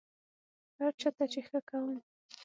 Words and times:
هر 0.79 0.91
چا 1.01 1.09
ته 1.17 1.25
چې 1.31 1.39
ښه 1.47 1.59
کوم، 1.69 1.97